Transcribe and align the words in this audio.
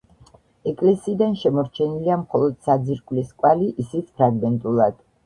ეკლესიიდან 0.69 1.35
შემორჩენილია 1.41 2.17
მხოლოდ 2.21 2.55
საძირკვლის 2.69 3.29
კვალი, 3.43 3.69
ისიც 3.85 4.09
ფრაგმენტულად. 4.23 4.99